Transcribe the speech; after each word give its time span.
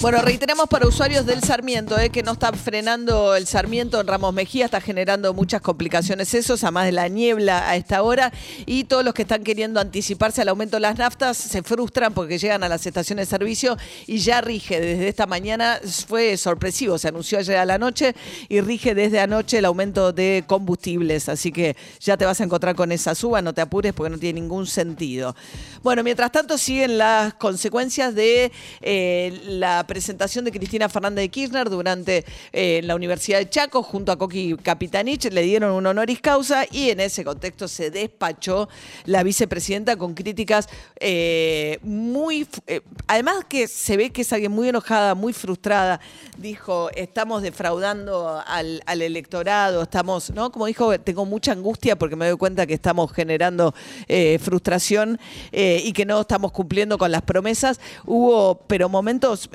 Bueno, 0.00 0.20
reiteramos 0.20 0.68
para 0.68 0.88
usuarios 0.88 1.26
del 1.26 1.44
Sarmiento, 1.44 1.96
eh, 1.96 2.10
que 2.10 2.24
no 2.24 2.32
está 2.32 2.52
frenando 2.52 3.36
el 3.36 3.46
Sarmiento 3.46 4.00
en 4.00 4.08
Ramos 4.08 4.34
Mejía, 4.34 4.64
está 4.64 4.80
generando 4.80 5.32
muchas 5.32 5.60
complicaciones 5.60 6.34
eso, 6.34 6.54
además 6.54 6.86
de 6.86 6.92
la 6.92 7.06
niebla 7.06 7.68
a 7.68 7.76
esta 7.76 8.02
hora, 8.02 8.32
y 8.66 8.84
todos 8.84 9.04
los 9.04 9.14
que 9.14 9.22
están 9.22 9.44
queriendo 9.44 9.78
anticiparse 9.78 10.42
al 10.42 10.48
aumento 10.48 10.76
de 10.76 10.80
las 10.80 10.98
naftas 10.98 11.36
se 11.36 11.62
frustran 11.62 12.14
porque 12.14 12.38
llegan 12.38 12.64
a 12.64 12.68
las 12.68 12.84
estaciones 12.84 13.28
de 13.28 13.30
servicio 13.30 13.76
y 14.08 14.18
ya 14.18 14.40
rige 14.40 14.80
desde 14.80 15.06
esta 15.06 15.26
mañana, 15.26 15.78
fue 16.08 16.36
sorpresivo, 16.36 16.98
se 16.98 17.06
anunció 17.06 17.38
ayer 17.38 17.58
a 17.58 17.64
la 17.64 17.78
noche 17.78 18.16
y 18.48 18.60
rige 18.60 18.96
desde 18.96 19.20
anoche 19.20 19.58
el 19.58 19.66
aumento 19.66 20.12
de 20.12 20.42
combustibles, 20.48 21.28
así 21.28 21.52
que 21.52 21.76
ya 22.00 22.16
te 22.16 22.24
vas 22.24 22.40
a 22.40 22.44
encontrar 22.44 22.74
con 22.74 22.90
esa 22.90 23.14
suba, 23.14 23.40
no 23.40 23.52
te 23.52 23.60
apures 23.60 23.92
porque 23.92 24.10
no 24.10 24.18
tiene 24.18 24.40
ningún 24.40 24.66
sentido. 24.66 25.36
Bueno, 25.84 26.02
mientras 26.02 26.32
tanto 26.32 26.58
siguen 26.58 26.98
las 26.98 27.34
consecuencias 27.34 28.16
de 28.16 28.50
eh, 28.80 29.40
la 29.46 29.86
presentación 29.92 30.46
de 30.46 30.52
Cristina 30.52 30.88
Fernández 30.88 31.24
de 31.24 31.28
Kirchner 31.28 31.68
durante 31.68 32.24
eh, 32.50 32.80
la 32.82 32.94
Universidad 32.94 33.40
de 33.40 33.50
Chaco 33.50 33.82
junto 33.82 34.10
a 34.10 34.16
Coqui 34.16 34.56
Capitanich, 34.62 35.30
le 35.30 35.42
dieron 35.42 35.72
un 35.72 35.86
honoris 35.86 36.18
causa 36.22 36.64
y 36.70 36.88
en 36.88 37.00
ese 37.00 37.24
contexto 37.24 37.68
se 37.68 37.90
despachó 37.90 38.70
la 39.04 39.22
vicepresidenta 39.22 39.96
con 39.96 40.14
críticas 40.14 40.66
eh, 40.98 41.78
muy... 41.82 42.46
eh, 42.66 42.80
además 43.06 43.44
que 43.46 43.68
se 43.68 43.98
ve 43.98 44.08
que 44.08 44.22
es 44.22 44.32
alguien 44.32 44.50
muy 44.50 44.66
enojada, 44.70 45.14
muy 45.14 45.34
frustrada, 45.34 46.00
dijo, 46.38 46.88
estamos 46.96 47.42
defraudando 47.42 48.42
al, 48.46 48.80
electorado, 48.86 49.82
estamos, 49.82 50.30
¿no? 50.30 50.50
Como 50.50 50.64
dijo, 50.64 50.98
tengo 51.00 51.26
mucha 51.26 51.52
angustia 51.52 51.98
porque 51.98 52.16
me 52.16 52.26
doy 52.28 52.38
cuenta 52.38 52.66
que 52.66 52.72
estamos 52.72 53.12
generando 53.12 53.74
eh, 54.08 54.38
frustración 54.38 55.20
y 55.52 55.92
que 55.92 56.06
no 56.06 56.22
estamos 56.22 56.50
cumpliendo 56.50 56.96
con 56.96 57.10
las 57.12 57.20
promesas. 57.20 57.78
Hubo, 58.06 58.62
pero 58.66 58.88
momentos 58.88 59.50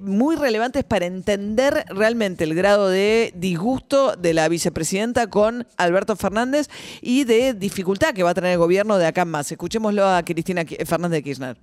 muy 0.00 0.36
relevantes 0.36 0.84
para 0.84 1.06
entender 1.06 1.84
realmente 1.88 2.44
el 2.44 2.54
grado 2.54 2.88
de 2.88 3.32
disgusto 3.34 4.16
de 4.16 4.34
la 4.34 4.48
vicepresidenta 4.48 5.28
con 5.28 5.66
Alberto 5.76 6.16
Fernández 6.16 6.68
y 7.00 7.24
de 7.24 7.54
dificultad 7.54 8.14
que 8.14 8.22
va 8.22 8.30
a 8.30 8.34
tener 8.34 8.52
el 8.52 8.58
gobierno 8.58 8.98
de 8.98 9.06
acá 9.06 9.22
en 9.22 9.28
más. 9.28 9.50
Escuchémoslo 9.50 10.06
a 10.06 10.22
Cristina 10.22 10.64
Fernández 10.86 11.18
de 11.18 11.22
Kirchner. 11.22 11.56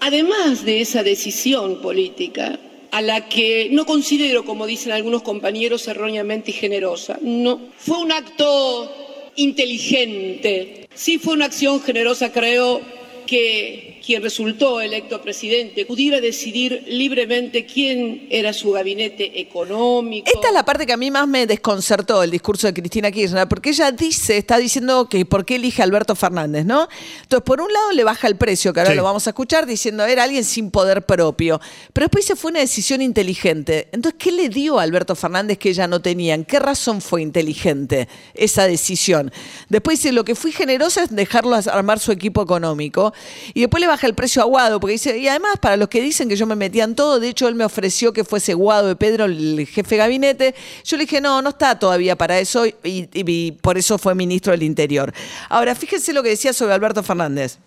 Además 0.00 0.64
de 0.64 0.80
esa 0.80 1.02
decisión 1.02 1.80
política, 1.80 2.58
a 2.90 3.00
la 3.00 3.28
que 3.28 3.68
no 3.70 3.86
considero, 3.86 4.44
como 4.44 4.66
dicen 4.66 4.92
algunos 4.92 5.22
compañeros, 5.22 5.88
erróneamente 5.88 6.52
generosa, 6.52 7.18
no, 7.22 7.60
fue 7.78 7.98
un 7.98 8.12
acto 8.12 8.92
inteligente, 9.36 10.88
sí 10.94 11.18
fue 11.18 11.34
una 11.34 11.46
acción 11.46 11.80
generosa, 11.80 12.32
creo 12.32 12.82
que 13.26 13.91
quien 14.04 14.22
resultó 14.22 14.80
electo 14.80 15.22
presidente 15.22 15.86
pudiera 15.86 16.20
decidir 16.20 16.84
libremente 16.88 17.64
quién 17.66 18.26
era 18.30 18.52
su 18.52 18.72
gabinete 18.72 19.40
económico. 19.40 20.30
Esta 20.32 20.48
es 20.48 20.54
la 20.54 20.64
parte 20.64 20.86
que 20.86 20.92
a 20.92 20.96
mí 20.96 21.10
más 21.10 21.26
me 21.28 21.46
desconcertó 21.46 22.22
el 22.22 22.30
discurso 22.30 22.66
de 22.66 22.74
Cristina 22.74 23.10
Kirchner, 23.10 23.48
porque 23.48 23.70
ella 23.70 23.92
dice, 23.92 24.36
está 24.36 24.58
diciendo 24.58 25.08
que 25.08 25.24
por 25.24 25.44
qué 25.44 25.56
elige 25.56 25.82
a 25.82 25.84
Alberto 25.84 26.14
Fernández, 26.14 26.64
¿no? 26.64 26.88
Entonces, 27.22 27.44
por 27.44 27.60
un 27.60 27.72
lado 27.72 27.92
le 27.92 28.04
baja 28.04 28.26
el 28.28 28.36
precio, 28.36 28.72
que 28.72 28.80
ahora 28.80 28.92
Sí. 28.92 28.96
lo 28.96 29.04
vamos 29.04 29.26
a 29.26 29.30
escuchar, 29.30 29.66
diciendo 29.66 30.04
era 30.04 30.24
alguien 30.24 30.44
sin 30.44 30.70
poder 30.70 31.02
propio. 31.06 31.60
Pero 31.92 32.06
después 32.06 32.24
dice 32.24 32.36
fue 32.36 32.50
una 32.50 32.60
decisión 32.60 33.00
inteligente. 33.02 33.88
Entonces, 33.92 34.18
¿qué 34.18 34.32
le 34.32 34.48
dio 34.48 34.78
a 34.78 34.82
Alberto 34.82 35.14
Fernández 35.14 35.58
que 35.58 35.70
ella 35.70 35.86
no 35.86 36.00
tenía? 36.02 36.34
¿En 36.34 36.44
qué 36.44 36.58
razón 36.58 37.00
fue 37.00 37.22
inteligente 37.22 38.08
esa 38.34 38.66
decisión? 38.66 39.32
Después 39.68 39.98
dice, 40.00 40.12
lo 40.12 40.24
que 40.24 40.34
fui 40.34 40.52
generosa 40.52 41.04
es 41.04 41.14
dejarlo 41.14 41.54
armar 41.54 41.98
su 41.98 42.12
equipo 42.12 42.42
económico. 42.42 43.12
Y 43.54 43.60
después 43.60 43.80
le 43.80 43.86
baja 43.92 44.06
el 44.06 44.14
precio 44.14 44.42
a 44.42 44.44
Guado, 44.46 44.80
porque 44.80 44.92
dice, 44.92 45.16
y 45.18 45.28
además 45.28 45.54
para 45.60 45.76
los 45.76 45.88
que 45.88 46.00
dicen 46.00 46.28
que 46.28 46.36
yo 46.36 46.46
me 46.46 46.56
metía 46.56 46.84
en 46.84 46.94
todo, 46.94 47.20
de 47.20 47.28
hecho 47.28 47.46
él 47.48 47.54
me 47.54 47.64
ofreció 47.64 48.12
que 48.12 48.24
fuese 48.24 48.54
Guado 48.54 48.88
de 48.88 48.96
Pedro 48.96 49.24
el 49.26 49.66
jefe 49.70 49.90
de 49.90 49.96
gabinete, 49.98 50.54
yo 50.84 50.96
le 50.96 51.04
dije, 51.04 51.20
no, 51.20 51.40
no 51.42 51.50
está 51.50 51.78
todavía 51.78 52.16
para 52.16 52.38
eso 52.38 52.66
y, 52.66 52.74
y- 52.84 53.08
y 53.14 53.52
por 53.52 53.78
eso 53.78 53.98
fue 53.98 54.14
ministro 54.14 54.52
del 54.52 54.62
Interior. 54.62 55.12
Ahora, 55.48 55.74
fíjense 55.74 56.12
lo 56.12 56.22
que 56.22 56.30
decía 56.30 56.52
sobre 56.52 56.74
Alberto 56.74 57.02
Fernández. 57.02 57.58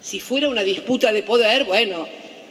Si 0.00 0.20
fuera 0.20 0.48
una 0.48 0.62
disputa 0.62 1.12
de 1.12 1.22
poder, 1.22 1.64
bueno, 1.64 2.06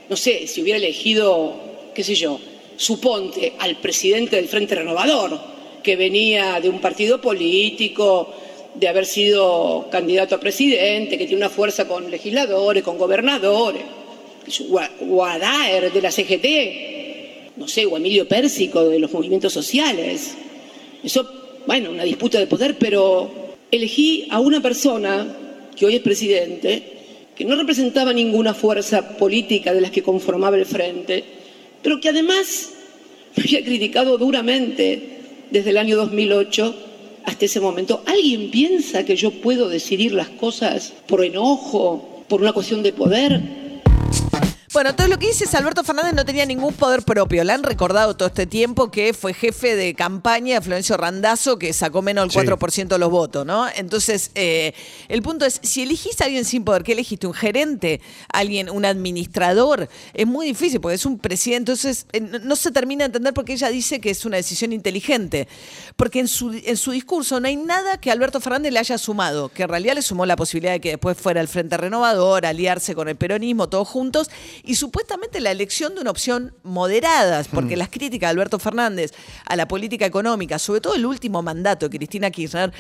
no 0.10 0.16
sé, 0.16 0.46
si 0.48 0.62
hubiera 0.62 0.78
elegido, 0.78 1.56
qué 1.96 2.04
sé 2.04 2.16
yo, 2.16 2.40
suponte 2.78 3.54
al 3.60 3.78
presidente 3.78 4.36
del 4.36 4.48
Frente 4.48 4.76
Renovador, 4.76 5.40
que 5.84 5.96
venía 5.96 6.60
de 6.60 6.70
un 6.70 6.80
partido 6.82 7.20
político, 7.22 8.34
de 8.80 8.88
haber 8.88 9.06
sido 9.06 9.88
candidato 9.92 10.36
a 10.36 10.40
presidente, 10.40 11.18
que 11.18 11.26
tiene 11.26 11.42
una 11.44 11.50
fuerza 11.50 11.88
con 11.88 12.10
legisladores, 12.10 12.84
con 12.84 12.98
gobernadores, 12.98 13.82
Gua- 14.70 14.90
Guadaer 15.02 15.92
de 15.92 16.02
la 16.02 16.12
CGT, 16.12 17.58
no 17.58 17.68
sé, 17.68 17.86
o 17.86 17.98
Emilio 17.98 18.28
Pérsico 18.28 18.88
de 18.88 19.00
los 19.00 19.12
movimientos 19.12 19.52
sociales. 19.52 20.36
Eso, 21.04 21.30
bueno, 21.68 21.92
una 21.92 22.04
disputa 22.04 22.40
de 22.40 22.48
poder, 22.48 22.78
pero 22.80 23.30
elegí 23.70 24.28
a 24.32 24.40
una 24.40 24.62
persona 24.62 25.28
que 25.76 25.86
hoy 25.86 25.96
es 25.96 26.02
presidente, 26.02 26.84
que 27.36 27.44
no 27.46 27.56
representaba 27.56 28.14
ninguna 28.14 28.54
fuerza 28.54 29.18
política 29.18 29.74
de 29.74 29.82
las 29.82 29.92
que 29.92 30.04
conformaba 30.04 30.56
el 30.58 30.66
frente, 30.66 31.24
pero 31.84 32.00
que 32.00 32.10
además 32.10 32.72
me 33.36 33.44
había 33.44 33.64
criticado 33.64 34.18
duramente 34.18 35.18
desde 35.52 35.70
el 35.72 35.78
año 35.78 35.98
2008 35.98 36.76
hasta 37.30 37.46
ese 37.46 37.60
momento. 37.60 38.02
¿Alguien 38.06 38.50
piensa 38.50 39.06
que 39.06 39.16
yo 39.16 39.32
puedo 39.32 39.70
decidir 39.70 40.14
las 40.14 40.30
cosas 40.30 40.94
por 41.08 41.24
enojo, 41.24 42.24
por 42.28 42.42
una 42.42 42.54
cuestión 42.54 42.84
de 42.84 42.92
poder? 42.92 43.69
Bueno, 44.80 44.96
todo 44.96 45.10
lo 45.10 45.20
que 45.20 45.28
dice 45.28 45.44
es 45.44 45.54
Alberto 45.56 45.84
Fernández 45.84 46.14
no 46.14 46.24
tenía 46.24 46.46
ningún 46.46 46.74
poder 46.74 47.04
propio. 47.04 47.44
Le 47.44 47.52
han 47.52 47.64
recordado 47.64 48.16
todo 48.16 48.30
este 48.30 48.46
tiempo 48.48 48.90
que 48.90 49.14
fue 49.14 49.34
jefe 49.34 49.76
de 49.76 49.94
campaña 49.94 50.56
de 50.56 50.62
Florencio 50.62 50.96
Randazzo, 50.96 51.60
que 51.60 51.74
sacó 51.74 52.02
menos 52.02 52.24
del 52.24 52.32
Sí. 52.32 52.38
4% 52.38 52.88
de 52.96 52.98
los 52.98 53.12
votos, 53.12 53.46
¿no? 53.46 53.68
Entonces, 53.76 54.32
eh, 54.36 54.74
el 55.10 55.22
punto 55.22 55.44
es, 55.46 55.60
si 55.64 55.82
elegís 55.82 56.22
a 56.22 56.26
alguien 56.28 56.46
sin 56.46 56.64
poder, 56.64 56.84
¿qué 56.84 56.94
elegiste? 56.94 57.28
¿Un 57.28 57.34
gerente? 57.34 58.00
¿Alguien, 58.32 58.70
un 58.70 58.86
administrador? 58.86 59.90
Es 60.14 60.26
muy 60.26 60.46
difícil 60.48 60.80
porque 60.80 60.96
es 60.96 61.06
un 61.06 61.20
presidente. 61.20 61.74
Entonces, 61.74 62.06
eh, 62.14 62.22
no- 62.22 62.56
se 62.56 62.72
termina 62.72 63.04
de 63.04 63.08
entender 63.08 63.34
por 63.34 63.44
qué 63.44 63.52
ella 63.54 63.68
dice 63.68 64.00
que 64.00 64.12
es 64.12 64.24
una 64.24 64.38
decisión 64.38 64.72
inteligente. 64.72 65.50
Porque 65.98 66.22
en 66.22 66.30
su, 66.30 66.54
en 66.54 66.78
su 66.78 66.92
discurso 66.92 67.42
no 67.42 67.50
hay 67.50 67.58
nada 67.58 68.00
que 68.00 68.12
Alberto 68.12 68.40
Fernández 68.40 68.72
le 68.72 68.80
haya 68.80 68.98
sumado, 68.98 69.50
que 69.50 69.64
en 69.64 69.68
realidad 69.70 69.96
le 69.96 70.02
sumó 70.04 70.26
la 70.26 70.38
posibilidad 70.38 70.72
de 70.72 70.80
que 70.80 70.92
después 70.92 71.18
fuera 71.18 71.42
el 71.42 71.50
Frente 71.50 71.76
Renovador, 71.76 72.46
aliarse 72.46 72.96
con 72.96 73.10
el 73.10 73.18
peronismo, 73.18 73.68
todos 73.68 73.86
juntos, 73.90 74.30
y 74.64 74.69
supuestamente 74.76 75.40
la 75.40 75.52
elección 75.52 75.96
de 75.96 76.02
una 76.02 76.12
opción 76.12 76.54
moderada, 76.64 77.44
porque 77.52 77.78
las 77.78 77.90
críticas 77.90 78.28
de 78.28 78.32
Alberto 78.32 78.60
Fernández 78.60 79.14
a 79.46 79.56
la 79.56 79.68
política 79.68 80.06
económica, 80.06 80.60
sobre 80.60 80.82
todo 80.82 80.96
el 80.96 81.06
último 81.06 81.42
mandato 81.42 81.88
de 81.88 81.98
Cristina 81.98 82.32
Kirchner, 82.32 82.72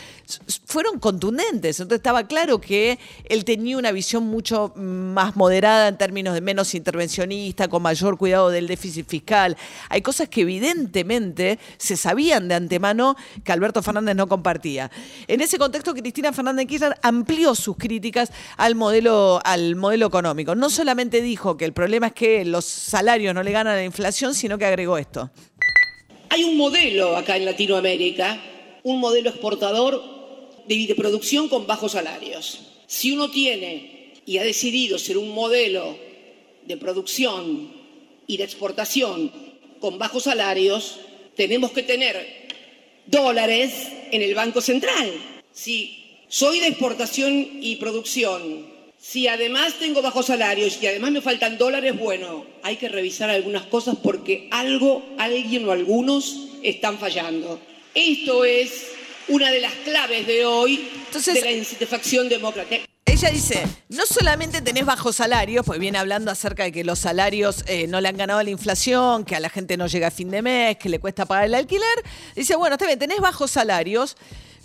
fueron 0.65 0.99
contundentes. 0.99 1.79
Entonces 1.79 1.99
estaba 1.99 2.27
claro 2.27 2.59
que 2.61 2.99
él 3.25 3.45
tenía 3.45 3.77
una 3.77 3.91
visión 3.91 4.25
mucho 4.27 4.73
más 4.75 5.35
moderada 5.35 5.87
en 5.87 5.97
términos 5.97 6.33
de 6.33 6.41
menos 6.41 6.75
intervencionista, 6.75 7.67
con 7.67 7.81
mayor 7.81 8.17
cuidado 8.17 8.49
del 8.49 8.67
déficit 8.67 9.07
fiscal. 9.07 9.57
Hay 9.89 10.01
cosas 10.01 10.29
que 10.29 10.41
evidentemente 10.41 11.59
se 11.77 11.97
sabían 11.97 12.47
de 12.47 12.55
antemano 12.55 13.15
que 13.43 13.51
Alberto 13.51 13.81
Fernández 13.81 14.15
no 14.15 14.27
compartía. 14.27 14.91
En 15.27 15.41
ese 15.41 15.57
contexto, 15.57 15.93
Cristina 15.93 16.33
Fernández 16.33 16.63
de 16.63 16.67
Kirchner 16.67 16.99
amplió 17.01 17.55
sus 17.55 17.77
críticas 17.77 18.31
al 18.57 18.75
modelo, 18.75 19.39
al 19.43 19.75
modelo 19.75 20.07
económico. 20.07 20.55
No 20.55 20.69
solamente 20.69 21.21
dijo 21.21 21.57
que 21.57 21.65
el 21.69 21.73
problema 21.73 22.07
es 22.07 22.13
que 22.13 22.43
los 22.45 22.65
salarios 22.65 23.35
no 23.35 23.43
le 23.43 23.51
ganan 23.51 23.73
a 23.73 23.77
la 23.77 23.83
inflación, 23.83 24.33
sino 24.33 24.57
que 24.57 24.65
agregó 24.65 24.97
esto. 24.97 25.29
Hay 26.29 26.43
un 26.43 26.57
modelo 26.57 27.15
acá 27.15 27.37
en 27.37 27.45
Latinoamérica, 27.45 28.41
un 28.81 28.99
modelo 28.99 29.29
exportador 29.29 30.01
de, 30.67 30.87
de 30.87 30.95
producción 30.95 31.47
con 31.47 31.67
bajos 31.67 31.91
salarios. 31.91 32.61
Si 32.87 33.11
uno 33.11 33.29
tiene 33.29 34.13
y 34.25 34.39
ha 34.39 34.43
decidido 34.43 34.97
ser 34.97 35.19
un 35.19 35.29
modelo 35.29 35.95
de 36.65 36.75
producción 36.77 37.71
y 38.25 38.37
de 38.37 38.45
exportación 38.45 39.31
con 39.79 39.99
bajos 39.99 40.23
salarios, 40.23 40.99
tenemos 41.35 41.69
que 41.69 41.83
tener 41.83 42.47
dólares 43.05 43.89
en 44.11 44.23
el 44.23 44.33
Banco 44.33 44.59
Central. 44.59 45.13
Si 45.51 46.23
soy 46.29 46.61
de 46.61 46.67
exportación 46.69 47.59
y 47.61 47.75
producción, 47.75 48.78
si 49.01 49.27
además 49.27 49.75
tengo 49.79 50.01
bajos 50.01 50.25
salarios 50.25 50.77
y 50.81 50.87
además 50.87 51.11
me 51.11 51.21
faltan 51.21 51.57
dólares, 51.57 51.97
bueno, 51.97 52.45
hay 52.63 52.75
que 52.75 52.89
revisar 52.89 53.29
algunas 53.29 53.63
cosas 53.63 53.95
porque 54.03 54.47
algo, 54.51 55.03
alguien 55.17 55.67
o 55.67 55.71
algunos 55.71 56.47
están 56.63 56.99
fallando. 56.99 57.59
Esto 57.95 58.43
es 58.43 58.87
una 59.29 59.51
de 59.51 59.61
las 59.61 59.73
claves 59.85 60.27
de 60.27 60.45
hoy 60.45 60.87
Entonces- 61.07 61.35
de 61.35 61.41
la 61.41 61.51
insatisfacción 61.51 62.27
democrática. 62.27 62.85
Ella 63.05 63.31
dice, 63.31 63.63
no 63.89 64.05
solamente 64.05 64.61
tenés 64.61 64.85
bajos 64.85 65.17
salarios, 65.17 65.65
pues 65.65 65.79
viene 65.79 65.97
hablando 65.97 66.31
acerca 66.31 66.63
de 66.63 66.71
que 66.71 66.83
los 66.83 66.99
salarios 66.99 67.65
eh, 67.67 67.87
no 67.87 67.99
le 67.99 68.07
han 68.07 68.15
ganado 68.15 68.39
a 68.39 68.43
la 68.43 68.49
inflación, 68.49 69.25
que 69.25 69.35
a 69.35 69.39
la 69.41 69.49
gente 69.49 69.75
no 69.75 69.87
llega 69.87 70.07
a 70.07 70.11
fin 70.11 70.29
de 70.29 70.41
mes, 70.41 70.77
que 70.77 70.87
le 70.87 70.99
cuesta 70.99 71.25
pagar 71.25 71.45
el 71.45 71.55
alquiler. 71.55 71.83
Dice, 72.35 72.55
bueno, 72.55 72.75
está 72.75 72.85
bien, 72.85 72.99
tenés 72.99 73.19
bajos 73.19 73.51
salarios, 73.51 74.15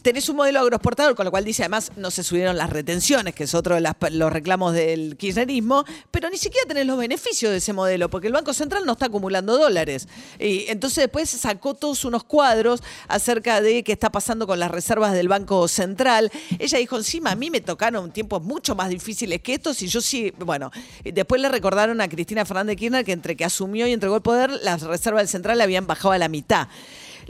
tenés 0.04 0.28
un 0.28 0.36
modelo 0.36 0.60
agroexportador, 0.60 1.14
con 1.14 1.24
lo 1.24 1.30
cual 1.30 1.46
dice, 1.46 1.62
además, 1.62 1.90
no 1.96 2.10
se 2.10 2.22
subieron 2.22 2.58
las 2.58 2.68
retenciones, 2.68 3.34
que 3.34 3.44
es 3.44 3.54
otro 3.54 3.74
de 3.74 3.80
los 4.10 4.32
reclamos 4.32 4.74
del 4.74 5.16
kirchnerismo, 5.16 5.86
pero 6.10 6.28
ni 6.28 6.36
siquiera 6.36 6.68
tenés 6.68 6.86
los 6.86 6.98
beneficios 6.98 7.50
de 7.50 7.56
ese 7.56 7.72
modelo, 7.72 8.10
porque 8.10 8.26
el 8.26 8.34
Banco 8.34 8.52
Central 8.52 8.84
no 8.84 8.92
está 8.92 9.06
acumulando 9.06 9.56
dólares. 9.56 10.06
Y 10.38 10.66
entonces 10.68 11.04
después 11.04 11.30
sacó 11.30 11.72
todos 11.72 12.04
unos 12.04 12.22
cuadros 12.22 12.82
acerca 13.08 13.62
de 13.62 13.82
qué 13.82 13.92
está 13.92 14.12
pasando 14.12 14.46
con 14.46 14.60
las 14.60 14.70
reservas 14.70 15.14
del 15.14 15.28
Banco 15.28 15.66
Central. 15.68 16.30
Ella 16.58 16.78
dijo, 16.78 16.98
encima 16.98 17.30
a 17.30 17.34
mí 17.34 17.50
me 17.50 17.62
tocaron 17.62 18.12
tiempos 18.12 18.42
mucho 18.42 18.74
más 18.74 18.90
difíciles 18.90 19.40
que 19.40 19.54
estos 19.54 19.80
y 19.80 19.86
yo 19.86 20.02
sí, 20.02 20.34
bueno, 20.38 20.70
después 21.02 21.40
le 21.40 21.48
recordaron 21.48 22.02
a 22.02 22.08
Cristina 22.10 22.44
Fernández 22.44 22.76
Kirchner 22.76 23.06
que 23.06 23.12
entre 23.12 23.36
que 23.36 23.46
asumió 23.46 23.86
y 23.86 23.92
entregó 23.94 24.16
el 24.16 24.22
poder, 24.22 24.50
las 24.50 24.82
reservas 24.82 25.22
del 25.22 25.28
Central 25.28 25.62
habían 25.62 25.86
bajado 25.86 26.12
a 26.12 26.18
la 26.18 26.28
mitad. 26.28 26.68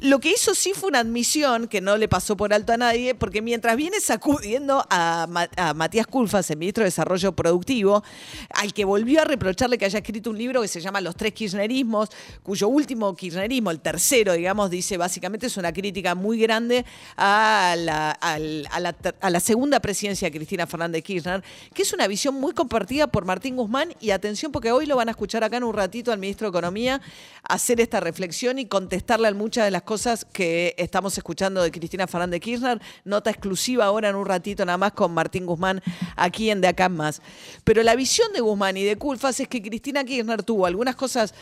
Lo 0.04 0.20
que 0.20 0.32
hizo 0.32 0.54
sí 0.54 0.72
fue 0.74 0.90
una 0.90 0.98
admisión 0.98 1.66
que 1.66 1.80
no 1.80 1.96
le 1.96 2.08
pasó 2.08 2.36
por 2.36 2.52
alto 2.52 2.74
a 2.74 2.76
nadie, 2.76 3.14
porque 3.14 3.40
mientras 3.40 3.74
viene 3.74 4.00
sacudiendo 4.00 4.84
a, 4.90 5.26
Ma- 5.30 5.48
a 5.56 5.72
Matías 5.72 6.06
Culfas, 6.06 6.50
el 6.50 6.58
ministro 6.58 6.82
de 6.82 6.88
Desarrollo 6.88 7.32
Productivo, 7.32 8.04
al 8.50 8.74
que 8.74 8.84
volvió 8.84 9.22
a 9.22 9.24
reprocharle 9.24 9.78
que 9.78 9.86
haya 9.86 10.00
escrito 10.00 10.28
un 10.28 10.36
libro 10.36 10.60
que 10.60 10.68
se 10.68 10.82
llama 10.82 11.00
Los 11.00 11.16
tres 11.16 11.32
kirchnerismos, 11.32 12.10
cuyo 12.42 12.68
último 12.68 13.16
kirchnerismo, 13.16 13.70
el 13.70 13.80
tercero, 13.80 14.34
digamos, 14.34 14.68
dice 14.68 14.98
básicamente 14.98 15.46
es 15.46 15.56
una 15.56 15.72
crítica 15.72 16.14
muy 16.14 16.38
grande 16.38 16.84
a 17.16 17.74
la, 17.78 18.10
a 18.10 19.30
la 19.30 19.40
segunda 19.40 19.80
presidencia 19.80 20.28
de 20.28 20.36
Cristina 20.36 20.66
Fernández 20.66 21.02
Kirchner, 21.02 21.42
que 21.72 21.80
es 21.80 21.94
una 21.94 22.06
visión 22.08 22.34
muy 22.34 22.52
compartida 22.52 23.06
por 23.06 23.24
Martín 23.24 23.56
Guzmán, 23.56 23.94
y 24.02 24.10
atención 24.10 24.52
porque 24.52 24.70
hoy 24.70 24.84
lo 24.84 24.96
van 24.96 25.08
a 25.08 25.12
escuchar 25.12 25.44
acá 25.44 25.56
en 25.56 25.64
un 25.64 25.72
ratito 25.72 26.12
al 26.12 26.18
ministro 26.18 26.46
de 26.46 26.50
Economía 26.58 27.00
hacer 27.42 27.80
esta 27.80 28.00
reflexión 28.00 28.58
y 28.58 28.66
contestarle 28.66 29.28
a 29.28 29.32
muchas 29.32 29.64
de 29.64 29.70
las 29.70 29.80
cosas 29.80 29.93
que 30.32 30.74
estamos 30.76 31.16
escuchando 31.16 31.62
de 31.62 31.70
Cristina 31.70 32.06
Fernández 32.06 32.40
Kirchner. 32.40 32.80
Nota 33.04 33.30
exclusiva 33.30 33.84
ahora 33.84 34.08
en 34.08 34.16
un 34.16 34.26
ratito 34.26 34.64
nada 34.64 34.76
más 34.76 34.92
con 34.92 35.12
Martín 35.14 35.46
Guzmán 35.46 35.82
aquí 36.16 36.50
en 36.50 36.60
De 36.60 36.68
Acá 36.68 36.88
Más. 36.88 37.22
Pero 37.62 37.82
la 37.82 37.94
visión 37.94 38.32
de 38.32 38.40
Guzmán 38.40 38.76
y 38.76 38.82
de 38.82 38.96
Culfas 38.96 39.38
es 39.38 39.48
que 39.48 39.62
Cristina 39.62 40.04
Kirchner 40.04 40.42
tuvo 40.42 40.66
algunas 40.66 40.96
cosas 40.96 41.34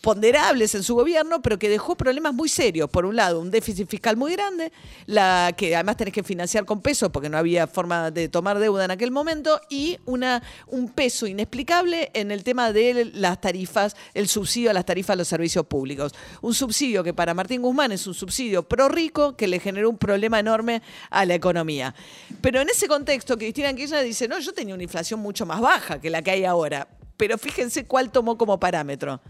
ponderables 0.00 0.74
en 0.74 0.82
su 0.82 0.94
gobierno, 0.94 1.42
pero 1.42 1.58
que 1.58 1.68
dejó 1.68 1.96
problemas 1.96 2.34
muy 2.34 2.48
serios. 2.48 2.88
Por 2.90 3.04
un 3.04 3.16
lado, 3.16 3.40
un 3.40 3.50
déficit 3.50 3.88
fiscal 3.88 4.16
muy 4.16 4.32
grande, 4.32 4.72
la 5.06 5.54
que 5.56 5.74
además 5.74 5.96
tenés 5.96 6.14
que 6.14 6.22
financiar 6.22 6.64
con 6.64 6.80
pesos 6.80 7.10
porque 7.10 7.28
no 7.28 7.38
había 7.38 7.66
forma 7.66 8.10
de 8.10 8.28
tomar 8.28 8.58
deuda 8.58 8.84
en 8.84 8.90
aquel 8.90 9.10
momento, 9.10 9.60
y 9.68 9.98
una, 10.06 10.42
un 10.66 10.88
peso 10.88 11.26
inexplicable 11.26 12.10
en 12.14 12.30
el 12.30 12.44
tema 12.44 12.72
de 12.72 13.10
las 13.14 13.40
tarifas, 13.40 13.96
el 14.14 14.28
subsidio 14.28 14.70
a 14.70 14.72
las 14.72 14.84
tarifas 14.84 15.14
de 15.14 15.18
los 15.18 15.28
servicios 15.28 15.66
públicos. 15.66 16.12
Un 16.40 16.54
subsidio 16.54 17.04
que 17.04 17.14
para 17.14 17.34
Martín 17.34 17.62
Guzmán 17.62 17.92
es 17.92 18.06
un 18.06 18.14
subsidio 18.14 18.62
pro 18.62 18.88
rico 18.88 19.36
que 19.36 19.46
le 19.46 19.60
generó 19.60 19.90
un 19.90 19.98
problema 19.98 20.38
enorme 20.38 20.82
a 21.10 21.24
la 21.24 21.34
economía. 21.34 21.94
Pero 22.40 22.60
en 22.60 22.68
ese 22.68 22.88
contexto, 22.88 23.36
Cristina 23.36 23.74
Kirchner 23.74 24.04
dice, 24.04 24.28
no, 24.28 24.38
yo 24.38 24.52
tenía 24.52 24.74
una 24.74 24.82
inflación 24.82 25.20
mucho 25.20 25.46
más 25.46 25.60
baja 25.60 26.00
que 26.00 26.10
la 26.10 26.22
que 26.22 26.30
hay 26.30 26.44
ahora. 26.44 26.88
Pero 27.16 27.36
fíjense 27.36 27.84
cuál 27.84 28.10
tomó 28.10 28.38
como 28.38 28.58
parámetro. 28.58 29.20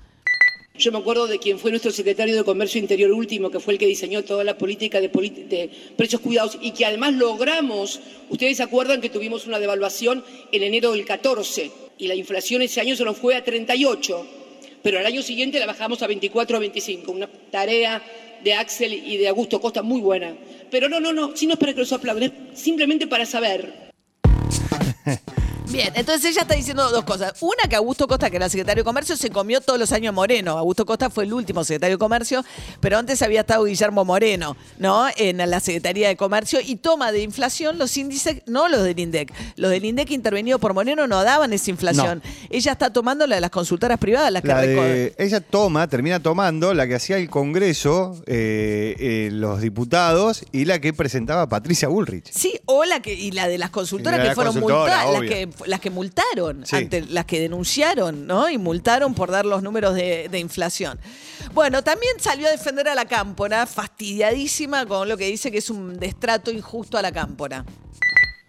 Yo 0.80 0.92
me 0.92 0.98
acuerdo 0.98 1.26
de 1.26 1.38
quien 1.38 1.58
fue 1.58 1.70
nuestro 1.70 1.90
secretario 1.90 2.34
de 2.34 2.42
Comercio 2.42 2.80
Interior 2.80 3.12
último, 3.12 3.50
que 3.50 3.60
fue 3.60 3.74
el 3.74 3.78
que 3.78 3.84
diseñó 3.84 4.24
toda 4.24 4.44
la 4.44 4.56
política 4.56 4.98
de, 4.98 5.10
precios 5.94 6.22
cuidados 6.22 6.56
y 6.58 6.70
que 6.70 6.86
además 6.86 7.12
logramos, 7.12 8.00
ustedes 8.30 8.56
se 8.56 8.62
acuerdan 8.62 9.02
que 9.02 9.10
tuvimos 9.10 9.46
una 9.46 9.58
devaluación 9.58 10.24
en 10.50 10.62
enero 10.62 10.92
del 10.92 11.04
14 11.04 11.70
y 11.98 12.06
la 12.06 12.14
inflación 12.14 12.62
ese 12.62 12.80
año 12.80 12.96
se 12.96 13.04
nos 13.04 13.18
fue 13.18 13.36
a 13.36 13.44
38, 13.44 14.26
pero 14.82 14.98
al 14.98 15.04
año 15.04 15.20
siguiente 15.20 15.60
la 15.60 15.66
bajamos 15.66 16.00
a 16.00 16.06
24 16.06 16.56
a 16.56 16.60
25, 16.60 17.12
una 17.12 17.28
tarea 17.50 18.02
de 18.42 18.54
Axel 18.54 18.94
y 18.94 19.18
de 19.18 19.28
Augusto 19.28 19.60
Costa 19.60 19.82
muy 19.82 20.00
buena. 20.00 20.34
Pero 20.70 20.88
no, 20.88 20.98
no, 20.98 21.12
no, 21.12 21.36
si 21.36 21.46
no 21.46 21.52
es 21.52 21.58
para 21.58 21.74
que 21.74 21.80
los 21.80 21.92
aplaudan, 21.92 22.22
es 22.22 22.58
simplemente 22.58 23.06
para 23.06 23.26
saber. 23.26 23.90
Bien, 25.70 25.92
entonces 25.94 26.32
ella 26.32 26.42
está 26.42 26.54
diciendo 26.56 26.90
dos 26.90 27.04
cosas. 27.04 27.34
Una, 27.40 27.68
que 27.68 27.76
Augusto 27.76 28.08
Costa, 28.08 28.28
que 28.28 28.36
era 28.36 28.48
secretario 28.48 28.82
de 28.82 28.84
Comercio, 28.84 29.16
se 29.16 29.30
comió 29.30 29.60
todos 29.60 29.78
los 29.78 29.92
años 29.92 30.12
Moreno. 30.12 30.58
Augusto 30.58 30.84
Costa 30.84 31.10
fue 31.10 31.24
el 31.24 31.32
último 31.32 31.62
secretario 31.62 31.94
de 31.96 31.98
Comercio, 31.98 32.44
pero 32.80 32.98
antes 32.98 33.22
había 33.22 33.40
estado 33.42 33.64
Guillermo 33.64 34.04
Moreno, 34.04 34.56
¿no? 34.78 35.06
En 35.16 35.36
la 35.38 35.60
Secretaría 35.60 36.08
de 36.08 36.16
Comercio 36.16 36.58
y 36.64 36.76
toma 36.76 37.12
de 37.12 37.22
inflación 37.22 37.78
los 37.78 37.96
índices, 37.96 38.42
no 38.46 38.68
los 38.68 38.82
del 38.82 38.98
INDEC. 38.98 39.32
Los 39.56 39.70
del 39.70 39.84
INDEC 39.84 40.10
intervenido 40.10 40.58
por 40.58 40.74
Moreno 40.74 41.06
no 41.06 41.22
daban 41.22 41.52
esa 41.52 41.70
inflación. 41.70 42.20
Ella 42.50 42.72
está 42.72 42.92
tomando 42.92 43.26
la 43.28 43.36
de 43.36 43.40
las 43.40 43.50
consultoras 43.50 43.98
privadas, 43.98 44.32
las 44.32 44.42
que 44.42 44.48
La 44.48 44.62
reco- 44.64 44.82
de- 44.82 45.14
ella 45.18 45.40
toma, 45.40 45.86
termina 45.88 46.20
tomando 46.20 46.74
la 46.74 46.88
que 46.88 46.96
hacía 46.96 47.16
el 47.16 47.30
Congreso, 47.30 48.20
eh, 48.26 48.96
eh, 48.98 49.28
los 49.32 49.60
diputados 49.60 50.44
y 50.50 50.64
la 50.64 50.80
que 50.80 50.92
presentaba 50.92 51.48
Patricia 51.48 51.86
Bullrich. 51.86 52.28
Sí, 52.32 52.58
o 52.66 52.84
la 52.84 53.00
que, 53.00 53.14
y 53.14 53.30
la 53.30 53.46
de 53.46 53.56
las 53.58 53.70
consultoras 53.70 54.18
la 54.18 54.28
que 54.30 54.34
fueron 54.34 54.58
multadas, 54.58 55.12
las 55.12 55.20
que, 55.22 55.48
las 55.66 55.80
que 55.80 55.90
multaron, 55.90 56.66
Sí. 56.66 56.76
ante, 56.76 57.02
las 57.02 57.24
que 57.26 57.40
denunciaron, 57.40 58.26
¿no? 58.26 58.48
Y 58.50 58.58
multaron 58.58 59.14
por 59.14 59.30
dar 59.30 59.46
los 59.46 59.62
números 59.62 59.94
de, 59.94 60.28
de 60.28 60.38
inflación. 60.38 60.98
Bueno, 61.52 61.82
también 61.82 62.12
salió 62.18 62.46
a 62.46 62.50
defender 62.50 62.88
a 62.88 62.94
la 62.94 63.06
cámpora, 63.06 63.66
fastidiadísima 63.66 64.86
con 64.86 65.08
lo 65.08 65.16
que 65.16 65.26
dice 65.26 65.50
que 65.50 65.58
es 65.58 65.70
un 65.70 65.98
destrato 65.98 66.50
injusto 66.50 66.98
a 66.98 67.02
la 67.02 67.12
cámpora. 67.12 67.64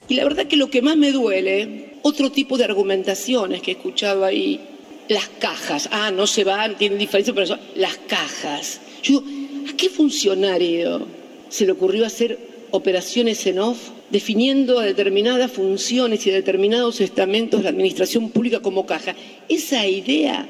Y 0.08 0.16
la 0.16 0.24
verdad 0.24 0.48
que 0.48 0.58
lo 0.58 0.70
que 0.70 0.82
más 0.82 0.98
me 0.98 1.12
duele, 1.12 2.00
otro 2.02 2.32
tipo 2.32 2.58
de 2.58 2.66
argumentaciones 2.66 3.62
que 3.62 3.72
he 3.72 3.74
escuchado 3.76 4.26
ahí, 4.26 4.60
las 5.08 5.30
cajas. 5.40 5.90
Ah, 5.92 6.12
no 6.12 6.28
se 6.28 6.44
van, 6.44 6.78
tienen 6.78 6.98
diferencia, 7.00 7.34
pero 7.34 7.48
son 7.48 7.60
las 7.76 7.98
cajas. 8.08 8.82
Yo, 9.04 9.22
digo, 9.22 9.70
¿a 9.72 9.76
qué 9.78 9.90
funcionario 9.90 11.08
se 11.50 11.66
le 11.66 11.72
ocurrió 11.74 12.06
hacer 12.06 12.38
operaciones 12.72 13.46
en 13.46 13.60
off 13.60 13.78
definiendo 14.10 14.80
a 14.80 14.86
determinadas 14.86 15.52
funciones 15.52 16.26
y 16.28 16.32
determinados 16.32 17.02
estamentos 17.02 17.60
de 17.60 17.64
la 17.66 17.70
administración 17.70 18.30
pública 18.30 18.60
como 18.60 18.86
caja? 18.86 19.16
Esa 19.48 19.88
idea 19.88 20.48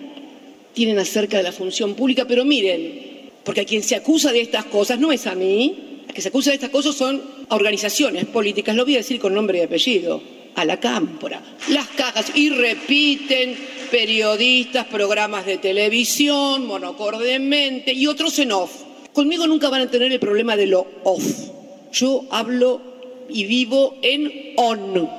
tienen 0.74 1.00
acerca 1.00 1.38
de 1.38 1.44
la 1.44 1.52
función 1.52 1.96
pública, 1.96 2.26
pero 2.26 2.46
miren, 2.46 3.30
porque 3.44 3.62
a 3.62 3.66
quien 3.66 3.84
se 3.84 3.96
acusa 3.96 4.32
de 4.32 4.42
estas 4.42 4.66
cosas 4.66 5.00
no 5.00 5.12
es 5.12 5.28
a 5.28 5.36
mí, 5.36 6.04
a 6.08 6.14
quien 6.14 6.22
se 6.22 6.30
acusa 6.30 6.52
de 6.52 6.56
estas 6.56 6.70
cosas 6.70 6.96
son 6.96 7.22
a 7.50 7.56
organizaciones 7.56 8.26
políticas, 8.26 8.76
lo 8.76 8.86
voy 8.86 8.96
a 8.96 9.00
decir 9.00 9.20
con 9.20 9.34
nombre 9.34 9.60
y 9.60 9.62
apellido, 9.62 10.22
a 10.56 10.66
la 10.66 10.80
cámpora, 10.80 11.42
las 11.70 11.88
cajas, 11.88 12.32
y 12.36 12.50
repiten 12.50 13.56
periodistas, 13.90 14.86
programas 14.88 15.46
de 15.46 15.58
televisión, 15.58 16.66
monocordemente 16.66 17.94
y 17.94 18.08
otros 18.08 18.38
en 18.40 18.52
off. 18.52 18.72
Conmigo 19.14 19.48
nunca 19.48 19.70
van 19.70 19.82
a 19.82 19.92
tener 19.92 20.12
el 20.12 20.20
problema 20.20 20.56
de 20.56 20.68
lo 20.68 20.88
off. 21.04 21.51
Yo 21.92 22.24
hablo 22.32 22.82
y 23.30 23.46
vivo 23.46 23.96
en 24.02 24.32
on. 24.58 25.10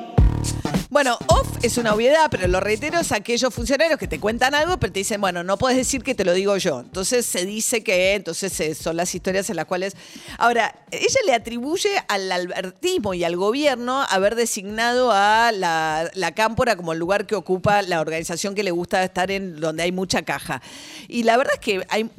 Bueno, 0.88 1.16
off 1.28 1.48
es 1.62 1.78
una 1.78 1.94
obviedad, 1.94 2.28
pero 2.30 2.46
lo 2.48 2.60
reitero, 2.60 2.98
es 2.98 3.12
aquellos 3.12 3.54
funcionarios 3.54 3.98
que 3.98 4.08
te 4.08 4.20
cuentan 4.20 4.54
algo, 4.54 4.78
pero 4.78 4.92
te 4.92 5.00
dicen, 5.00 5.22
bueno, 5.22 5.42
no 5.42 5.56
puedes 5.56 5.78
decir 5.78 6.02
que 6.02 6.14
te 6.14 6.24
lo 6.24 6.34
digo 6.34 6.56
yo. 6.58 6.80
Entonces 6.80 7.24
se 7.24 7.46
dice 7.46 7.82
que, 7.82 8.14
entonces 8.14 8.60
eh, 8.60 8.74
son 8.74 8.96
las 8.96 9.14
historias 9.14 9.48
en 9.48 9.56
las 9.56 9.64
cuales... 9.64 9.96
Ahora, 10.36 10.74
ella 10.90 11.20
le 11.26 11.32
atribuye 11.32 11.90
al 12.08 12.30
albertismo 12.30 13.14
y 13.14 13.24
al 13.24 13.36
gobierno 13.36 14.04
haber 14.10 14.34
designado 14.34 15.12
a 15.12 15.50
la, 15.52 16.10
la 16.14 16.32
cámpora 16.32 16.76
como 16.76 16.92
el 16.92 16.98
lugar 16.98 17.26
que 17.26 17.36
ocupa 17.36 17.80
la 17.80 18.00
organización 18.00 18.54
que 18.54 18.62
le 18.62 18.70
gusta 18.70 19.02
estar 19.02 19.30
en 19.30 19.60
donde 19.60 19.84
hay 19.84 19.92
mucha 19.92 20.22
caja. 20.22 20.60
Y 21.08 21.22
la 21.22 21.38
verdad 21.38 21.54
es 21.54 21.60
que 21.60 21.86
hay 21.88 22.10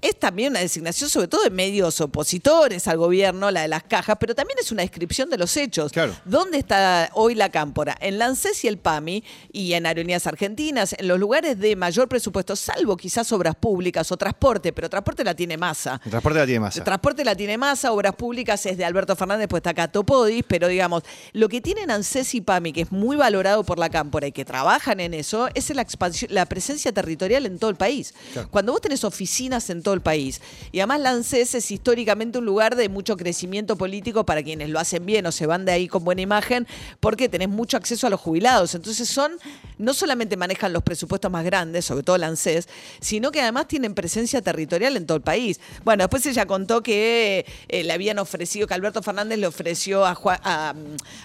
es 0.00 0.18
también 0.18 0.52
una 0.52 0.60
designación, 0.60 1.10
sobre 1.10 1.28
todo 1.28 1.42
de 1.42 1.50
medios 1.50 2.00
opositores 2.00 2.88
al 2.88 2.98
gobierno, 2.98 3.50
la 3.50 3.62
de 3.62 3.68
las 3.68 3.82
cajas, 3.82 4.16
pero 4.18 4.34
también 4.34 4.58
es 4.58 4.72
una 4.72 4.82
descripción 4.82 5.30
de 5.30 5.38
los 5.38 5.56
hechos. 5.56 5.92
Claro. 5.92 6.14
¿Dónde 6.24 6.58
está 6.58 7.10
hoy 7.14 7.34
la 7.34 7.50
cámpora? 7.50 7.96
En 8.00 8.18
la 8.18 8.26
ANSES 8.26 8.64
y 8.64 8.68
el 8.68 8.78
PAMI 8.78 9.22
y 9.52 9.72
en 9.74 9.86
Aerolíneas 9.86 10.26
Argentinas, 10.26 10.94
en 10.98 11.08
los 11.08 11.18
lugares 11.18 11.58
de 11.58 11.76
mayor 11.76 12.08
presupuesto, 12.08 12.56
salvo 12.56 12.96
quizás 12.96 13.30
obras 13.32 13.54
públicas 13.54 14.10
o 14.12 14.16
transporte, 14.16 14.72
pero 14.72 14.88
transporte 14.88 15.24
la 15.24 15.34
tiene 15.34 15.56
masa. 15.56 16.00
El 16.04 16.10
transporte 16.10 16.38
la 16.38 16.46
tiene 16.46 16.60
masa. 16.60 16.78
El 16.78 16.84
transporte 16.84 17.24
la 17.24 17.34
tiene 17.34 17.58
masa, 17.58 17.92
obras 17.92 18.14
públicas 18.14 18.64
es 18.66 18.76
de 18.76 18.84
Alberto 18.84 19.16
Fernández, 19.16 19.48
pues 19.48 19.60
está 19.60 19.70
acá 19.70 19.88
Topodis, 19.88 20.44
pero 20.46 20.68
digamos, 20.68 21.02
lo 21.32 21.48
que 21.48 21.60
tienen 21.60 21.90
ANSES 21.90 22.34
y 22.34 22.40
PAMI, 22.40 22.72
que 22.72 22.82
es 22.82 22.92
muy 22.92 23.16
valorado 23.16 23.64
por 23.64 23.78
la 23.78 23.90
cámpora 23.90 24.26
y 24.26 24.32
que 24.32 24.44
trabajan 24.44 25.00
en 25.00 25.14
eso, 25.14 25.48
es 25.54 25.74
la 25.74 25.82
expansión, 25.82 26.32
la 26.32 26.46
presencia 26.46 26.92
territorial 26.92 27.46
en 27.46 27.58
todo 27.58 27.70
el 27.70 27.76
país. 27.76 28.14
Claro. 28.32 28.48
Cuando 28.50 28.72
vos 28.72 28.80
tenés 28.80 29.04
oficinas 29.04 29.65
En 29.70 29.82
todo 29.82 29.94
el 29.94 30.00
país. 30.00 30.40
Y 30.72 30.80
además 30.80 31.00
la 31.00 31.10
ANSES 31.10 31.54
es 31.54 31.70
históricamente 31.70 32.38
un 32.38 32.44
lugar 32.46 32.76
de 32.76 32.88
mucho 32.88 33.16
crecimiento 33.16 33.76
político 33.76 34.24
para 34.24 34.42
quienes 34.42 34.68
lo 34.70 34.78
hacen 34.78 35.04
bien 35.06 35.26
o 35.26 35.32
se 35.32 35.46
van 35.46 35.64
de 35.64 35.72
ahí 35.72 35.88
con 35.88 36.04
buena 36.04 36.22
imagen, 36.22 36.66
porque 37.00 37.28
tenés 37.28 37.48
mucho 37.48 37.76
acceso 37.76 38.06
a 38.06 38.10
los 38.10 38.20
jubilados. 38.20 38.74
Entonces 38.74 39.08
son, 39.08 39.32
no 39.78 39.94
solamente 39.94 40.36
manejan 40.36 40.72
los 40.72 40.82
presupuestos 40.82 41.30
más 41.30 41.44
grandes, 41.44 41.84
sobre 41.84 42.02
todo 42.02 42.18
la 42.18 42.26
ANSES, 42.28 42.68
sino 43.00 43.30
que 43.30 43.40
además 43.40 43.68
tienen 43.68 43.94
presencia 43.94 44.42
territorial 44.42 44.96
en 44.96 45.06
todo 45.06 45.16
el 45.16 45.22
país. 45.22 45.60
Bueno, 45.84 46.02
después 46.04 46.24
ella 46.26 46.46
contó 46.46 46.82
que 46.82 47.46
eh, 47.68 47.84
le 47.84 47.92
habían 47.92 48.18
ofrecido, 48.18 48.66
que 48.66 48.74
Alberto 48.74 49.02
Fernández 49.02 49.38
le 49.38 49.46
ofreció 49.46 50.04
a, 50.04 50.14
Juan- 50.14 50.40
a- 50.42 50.74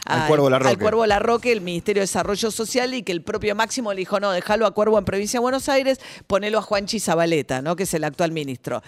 a- 0.06 0.22
Al 0.24 0.28
Cuervo 0.28 0.48
al 0.48 0.78
Cuervo 0.84 1.06
Larroque 1.06 1.52
el 1.52 1.62
Ministerio 1.62 2.02
de 2.02 2.04
Desarrollo 2.04 2.52
Social 2.52 2.94
y 2.94 3.02
que 3.04 3.12
el 3.12 3.22
propio 3.24 3.56
Máximo 3.56 3.92
le 3.94 4.00
dijo, 4.00 4.20
no, 4.20 4.32
déjalo 4.32 4.66
a 4.68 4.72
Cuervo 4.72 4.98
en 5.00 5.06
Provincia 5.06 5.40
de 5.40 5.42
Buenos 5.42 5.68
Aires, 5.70 6.00
ponelo 6.28 6.60
a 6.60 6.62
Juanchi 6.62 7.00
Zabaleta, 7.00 7.62
¿no? 7.64 7.76
que 7.76 7.84
es 7.84 7.94
el 7.96 8.04
actual 8.04 8.21
ministro. 8.30 8.84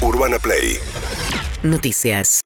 Urbana 0.00 0.38
Play 0.38 0.78
Noticias. 1.64 2.40